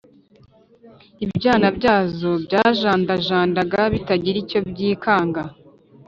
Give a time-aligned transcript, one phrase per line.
[1.25, 5.41] ibyana byazo byajandajandaga bitagira icyo byikanga